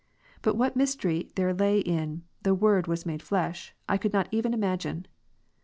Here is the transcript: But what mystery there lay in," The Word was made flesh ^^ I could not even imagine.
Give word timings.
But 0.41 0.55
what 0.57 0.75
mystery 0.75 1.29
there 1.35 1.53
lay 1.53 1.77
in," 1.79 2.23
The 2.41 2.55
Word 2.55 2.87
was 2.87 3.05
made 3.05 3.21
flesh 3.21 3.69
^^ 3.69 3.71
I 3.87 3.99
could 3.99 4.13
not 4.13 4.27
even 4.31 4.51
imagine. 4.51 5.05